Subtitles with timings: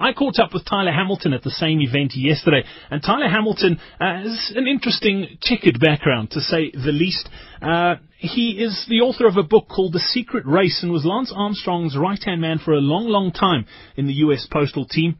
[0.00, 4.22] I caught up with Tyler Hamilton at the same event yesterday, and Tyler Hamilton uh,
[4.22, 7.28] has an interesting checkered background, to say the least.
[7.60, 11.32] Uh, he is the author of a book called The Secret Race and was Lance
[11.36, 13.66] Armstrong's right-hand man for a long, long time
[13.96, 14.46] in the U.S.
[14.50, 15.18] Postal Team.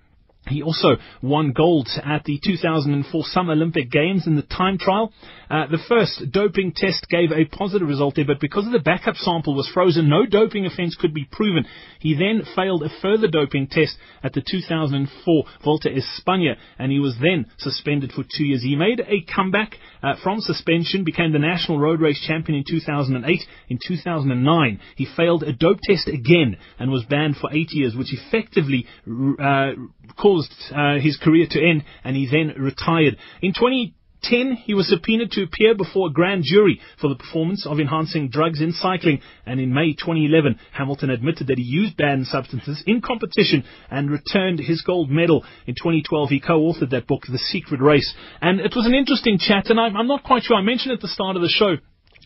[0.48, 5.12] He also won gold at the 2004 Summer Olympic Games in the time trial.
[5.50, 9.54] Uh, the first doping test gave a positive result there, but because the backup sample
[9.54, 11.66] was frozen, no doping offence could be proven.
[12.00, 17.16] He then failed a further doping test at the 2004 Vuelta España, and he was
[17.20, 18.62] then suspended for two years.
[18.62, 23.40] He made a comeback uh, from suspension, became the national road race champion in 2008.
[23.68, 28.14] In 2009, he failed a dope test again and was banned for eight years, which
[28.14, 29.72] effectively uh,
[30.16, 33.16] caused uh, his career to end, and he then retired.
[33.42, 37.66] In 20 10, he was subpoenaed to appear before a grand jury for the performance
[37.66, 39.20] of enhancing drugs in cycling.
[39.46, 44.60] And in May 2011, Hamilton admitted that he used banned substances in competition and returned
[44.60, 45.44] his gold medal.
[45.66, 48.14] In 2012, he co-authored that book, The Secret Race.
[48.40, 50.56] And it was an interesting chat, and I'm, I'm not quite sure.
[50.56, 51.76] I mentioned at the start of the show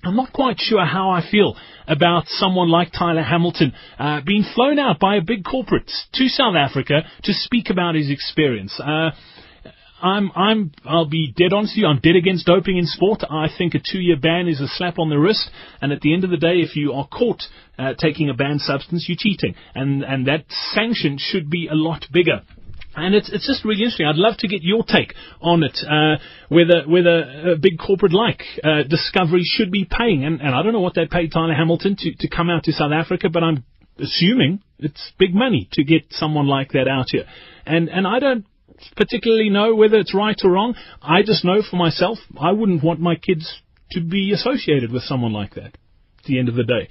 [0.06, 4.78] I'm not quite sure how I feel about someone like Tyler Hamilton uh, being flown
[4.78, 8.78] out by a big corporate to South Africa to speak about his experience.
[8.78, 9.10] Uh,
[10.02, 11.86] I'm, I'm, I'll be dead honest with you.
[11.86, 13.22] I'm dead against doping in sport.
[13.28, 15.48] I think a two-year ban is a slap on the wrist.
[15.80, 17.42] And at the end of the day, if you are caught
[17.78, 22.04] uh, taking a banned substance, you're cheating, and and that sanction should be a lot
[22.12, 22.42] bigger.
[22.96, 24.06] And it's it's just really interesting.
[24.06, 25.78] I'd love to get your take on it.
[25.82, 26.16] Uh,
[26.48, 30.72] whether whether a big corporate like uh, Discovery should be paying, and, and I don't
[30.72, 33.64] know what they paid Tyler Hamilton to to come out to South Africa, but I'm
[33.98, 37.24] assuming it's big money to get someone like that out here.
[37.66, 38.46] And and I don't
[38.96, 40.74] particularly know whether it's right or wrong.
[41.02, 43.60] I just know for myself, I wouldn't want my kids
[43.92, 45.74] to be associated with someone like that.
[45.74, 46.88] At the end of the day.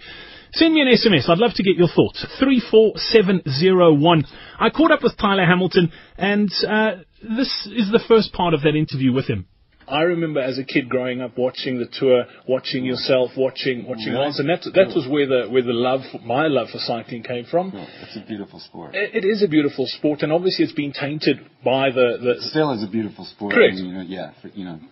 [0.53, 1.27] Send me an SMS.
[1.29, 2.25] I'd love to get your thoughts.
[2.39, 4.25] 34701.
[4.59, 6.97] I caught up with Tyler Hamilton, and uh,
[7.37, 9.47] this is the first part of that interview with him.
[9.87, 14.25] I remember as a kid growing up watching the tour, watching yourself, watching watching Really?
[14.25, 17.45] Lance, and that that was where the where the love, my love for cycling came
[17.45, 17.73] from.
[17.73, 18.95] Well, it's a beautiful sport.
[18.95, 22.71] It, it is a beautiful sport, and obviously it's been tainted by the, the Still
[22.71, 23.53] is a beautiful sport.
[23.53, 23.73] Correct.
[23.73, 24.89] I mean, you know, yeah, for, you know, but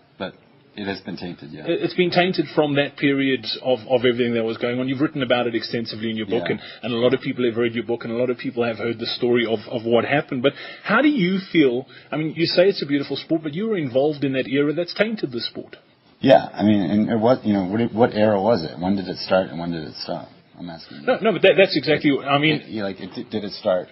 [0.76, 1.52] it has been tainted.
[1.52, 1.66] Yeah.
[1.68, 4.88] It- It's been tainted from that period of, of everything that was going on.
[4.88, 6.52] You've written about it extensively in your book, Yeah.
[6.54, 8.64] and, and a lot of people have read your book, and a lot of people
[8.64, 10.42] have heard the story of, of what happened.
[10.44, 11.88] But how do you feel?
[12.12, 14.72] I mean, you say it's a beautiful sport, but you were involved in that era
[14.74, 15.76] that's tainted the sport.
[16.22, 16.48] yeah.
[16.54, 18.80] I mean, and it was, you know, what, what era was it?
[18.80, 20.30] When did it start and when did it stop?
[20.58, 21.06] I'm asking.
[21.06, 22.12] No, no, but that, that's exactly.
[22.12, 23.88] what- I mean, It- like, it, did it start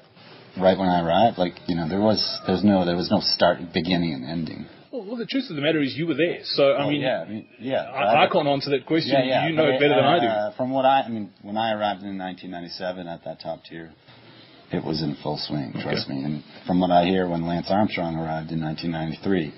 [0.58, 1.38] right when I arrived?
[1.40, 4.66] Like, you know, there was, there's no, there was no start, beginning, and ending.
[4.92, 6.40] Well, well, the truth of the matter is, you were there.
[6.44, 7.84] So I Oh, mean, yeah, I mean, yeah.
[7.84, 9.12] I, I can't answer that question.
[9.12, 9.48] Yeah, yeah.
[9.48, 10.28] you know but it better than I do.
[10.28, 13.92] uh, From what I, I mean, when I arrived in 1997 at that top tier,
[14.72, 15.74] it was in full swing.
[15.82, 16.24] Trust me.
[16.24, 19.54] And from what I hear, when Lance Armstrong arrived in 1993,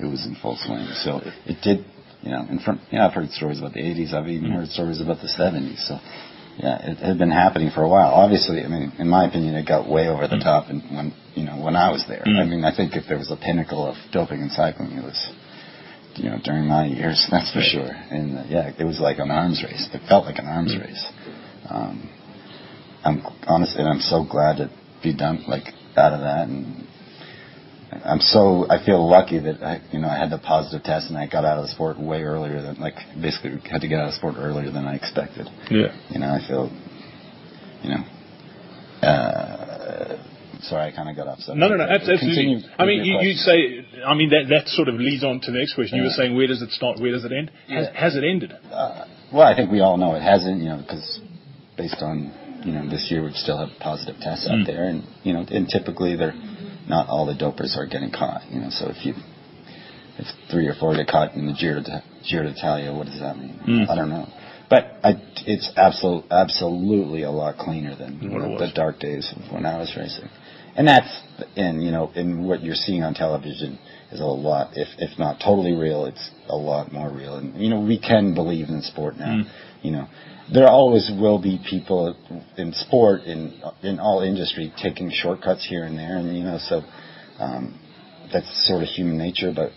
[0.00, 0.86] it was in full swing.
[1.04, 1.84] So it, it did,
[2.22, 2.44] you know.
[2.48, 4.12] And from, you know, I've heard stories about the 80s.
[4.12, 5.86] I've even heard stories about the 70s.
[5.88, 5.98] So.
[6.60, 8.12] Yeah, it had been happening for a while.
[8.12, 10.68] Obviously, I mean, in my opinion, it got way over the top.
[10.68, 13.30] And when you know, when I was there, I mean, I think if there was
[13.30, 15.16] a pinnacle of doping and cycling, it was
[16.16, 17.88] you know, during my years, that's for sure.
[17.88, 19.88] And uh, yeah, it was like an arms race.
[19.92, 21.06] It felt like an arms race.
[21.68, 22.10] Um,
[23.04, 24.70] I'm honest, and I'm so glad to
[25.02, 25.64] be done, like
[25.96, 26.48] out of that.
[26.48, 26.86] And
[28.04, 31.18] I'm so I feel lucky that I, you know, I had the positive test and
[31.18, 34.06] I got out of the sport way earlier than, like, basically had to get out
[34.06, 35.48] of the sport earlier than I expected.
[35.70, 35.90] Yeah.
[36.08, 36.70] You know, I feel,
[37.82, 38.04] you know,
[39.02, 40.16] uh,
[40.62, 41.38] sorry, I kind of got off.
[41.48, 42.62] No, no, no, absolutely.
[42.78, 45.58] I mean, you, you say, I mean, that, that sort of leads on to the
[45.58, 45.98] next question.
[45.98, 47.50] You were saying, where does it start, where does it end?
[47.68, 48.00] Has, Yeah.
[48.00, 48.52] has it ended?
[48.70, 51.20] Uh, well, I think we all know it hasn't, you know, because
[51.76, 52.32] based on,
[52.64, 54.66] you know, this year we still have positive tests out Mm.
[54.66, 56.34] there, and you know, and typically they're
[56.90, 58.70] not all the dopers are getting caught, you know.
[58.70, 59.14] So if you
[60.18, 61.80] if three or four get caught in the Giro
[62.28, 63.58] Giro d'Italia, what does that mean?
[63.66, 63.88] Mm.
[63.88, 64.26] I don't know,
[64.68, 65.14] but I,
[65.46, 69.78] it's absolute, absolutely a lot cleaner than you know, the dark days of when I
[69.78, 70.28] was racing,
[70.76, 71.08] and that's
[71.56, 73.78] and you know, and what you're seeing on television
[74.12, 77.70] is a lot, if if not totally real, it's a lot more real, and you
[77.70, 79.50] know, we can believe in sport now, Mm.
[79.82, 80.08] You know.
[80.52, 82.16] There always will be people
[82.58, 86.82] in sport, in in all industry, taking shortcuts here and there, and you know, so
[87.38, 87.78] um,
[88.32, 89.52] that's sort of human nature.
[89.54, 89.70] But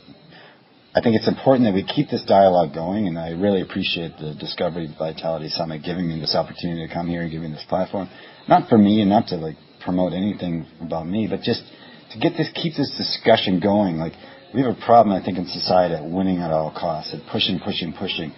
[0.96, 4.36] I think it's important that we keep this dialogue going, and I really appreciate the
[4.40, 8.10] Discovery Vitality Summit giving me this opportunity to come here and giving this platform,
[8.48, 11.64] not for me and not to like promote anything about me, but just
[12.12, 13.98] to get this, keep this discussion going.
[13.98, 14.14] Like
[14.54, 17.60] we have a problem, I think, in society at winning at all costs, at pushing,
[17.60, 18.32] pushing, pushing.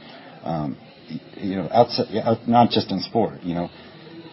[0.44, 0.78] Um,
[1.38, 2.08] you know, outside,
[2.48, 3.42] not just in sport.
[3.44, 3.70] You know,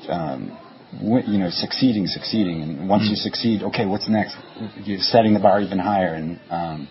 [0.09, 0.59] um,
[1.01, 4.37] you know, succeeding, succeeding, and once you succeed, okay, what's next?
[4.85, 6.89] You're setting the bar even higher, and um,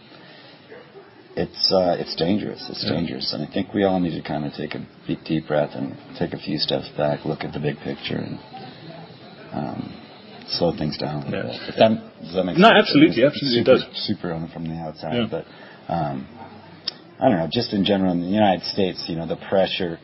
[1.36, 2.66] it's uh, it's dangerous.
[2.70, 2.94] It's yeah.
[2.94, 5.72] dangerous, and I think we all need to kind of take a deep, deep breath
[5.74, 8.40] and take a few steps back, look at the big picture, and
[9.54, 10.02] um,
[10.50, 11.24] slow things down.
[11.32, 11.44] Yeah.
[11.78, 12.88] That, does that make no, sense?
[12.88, 14.08] absolutely, absolutely, super, it does.
[14.08, 15.28] Super on from the outside, yeah.
[15.30, 15.46] but
[15.92, 16.28] um,
[17.22, 17.48] I don't know.
[17.52, 20.00] Just in general, in the United States, you know, the pressure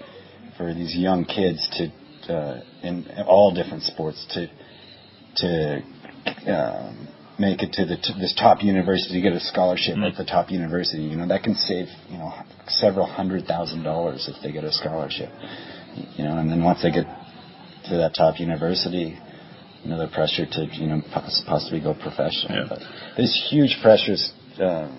[0.55, 4.47] for these young kids to uh, in all different sports to
[5.37, 5.81] to
[6.51, 7.07] um,
[7.39, 10.03] make it to the t- this top university to get a scholarship mm-hmm.
[10.03, 11.03] at the top university.
[11.03, 12.31] You know that can save you know
[12.67, 15.29] several hundred thousand dollars if they get a scholarship.
[16.15, 17.05] You know, and then once they get
[17.89, 19.17] to that top university,
[19.83, 21.01] you know the pressure to you know
[21.47, 22.61] possibly go professional.
[22.61, 22.65] Yeah.
[22.69, 22.79] But
[23.15, 24.91] there's huge pressures uh,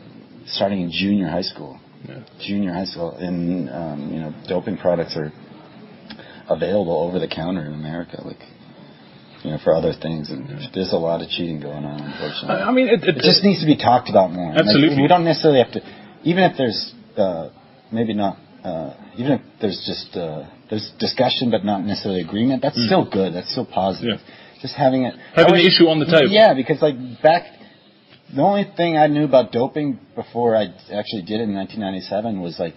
[0.47, 1.79] starting in junior high school.
[2.07, 2.25] Yeah.
[2.41, 5.33] Junior high school, and um, you know doping products are
[6.49, 8.23] available over the counter in America.
[8.25, 8.39] Like
[9.43, 10.31] you know, for other things.
[10.31, 12.63] And there's a lot of cheating going on, unfortunately.
[12.63, 14.53] I mean, it, it, it just needs to be talked about more.
[14.53, 14.97] Absolutely.
[14.97, 15.81] Like, we don't necessarily have to,
[16.25, 17.51] even if there's uh,
[17.93, 22.63] maybe not, uh, even if there's just uh, there's discussion but not necessarily agreement.
[22.63, 22.87] That's mm.
[22.87, 23.35] still good.
[23.35, 24.19] That's still positive.
[24.19, 24.61] Yeah.
[24.63, 26.31] Just having it having the issue on the table.
[26.31, 27.55] Yeah, because like back.
[28.35, 32.59] The only thing I knew about doping before I actually did it in 1997 was
[32.59, 32.75] like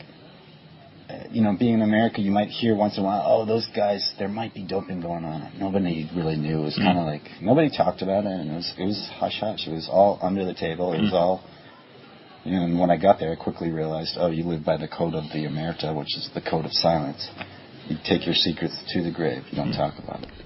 [1.31, 4.13] you know, being in America, you might hear once in a while, oh, those guys,
[4.19, 5.51] there might be doping going on.
[5.57, 6.59] Nobody really knew.
[6.59, 6.83] It was mm-hmm.
[6.83, 9.67] kind of like nobody talked about it, and it was it was hush hush.
[9.67, 10.93] It was all under the table.
[10.93, 11.05] It mm-hmm.
[11.05, 11.43] was all.
[12.43, 14.87] You know, and when I got there, I quickly realized, oh, you live by the
[14.87, 17.29] code of the Omerta, which is the code of silence.
[17.87, 19.43] You take your secrets to the grave.
[19.51, 19.79] You don't mm-hmm.
[19.79, 20.40] talk about it.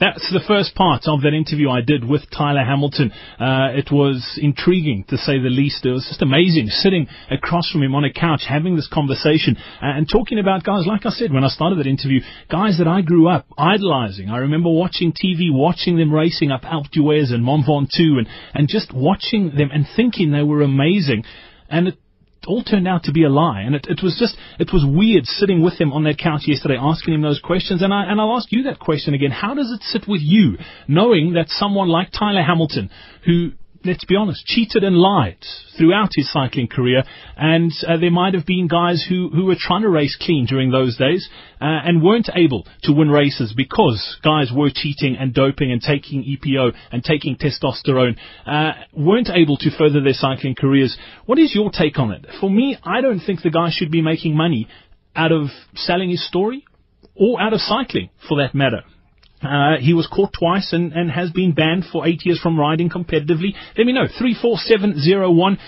[0.00, 3.12] That's the first part of that interview I did with Tyler Hamilton.
[3.38, 5.84] Uh, it was intriguing to say the least.
[5.84, 9.96] It was just amazing sitting across from him on a couch having this conversation uh,
[9.96, 13.02] and talking about guys, like I said when I started that interview, guys that I
[13.02, 14.28] grew up idolizing.
[14.28, 18.68] I remember watching TV, watching them racing up Alpe d'Huez and Mont Ventoux and, and
[18.68, 21.24] just watching them and thinking they were amazing.
[21.68, 21.98] And it
[22.46, 23.60] all turned out to be a lie.
[23.60, 26.76] And it, it was just, it was weird sitting with him on that couch yesterday
[26.80, 27.82] asking him those questions.
[27.82, 29.30] And, I, and I'll ask you that question again.
[29.30, 30.58] How does it sit with you
[30.88, 32.90] knowing that someone like Tyler Hamilton,
[33.24, 33.52] who
[33.84, 35.38] let's be honest, cheated and lied
[35.76, 37.02] throughout his cycling career.
[37.36, 40.70] And uh, there might have been guys who, who were trying to race clean during
[40.70, 41.28] those days
[41.60, 46.24] uh, and weren't able to win races because guys were cheating and doping and taking
[46.24, 50.96] EPO and taking testosterone, uh, weren't able to further their cycling careers.
[51.26, 52.26] What is your take on it?
[52.40, 54.68] For me, I don't think the guy should be making money
[55.14, 56.64] out of selling his story
[57.14, 58.82] or out of cycling for that matter.
[59.42, 62.88] Uh, he was caught twice and, and has been banned for eight years from riding
[62.88, 63.54] competitively.
[63.76, 64.06] Let me know.
[64.18, 65.58] 34701.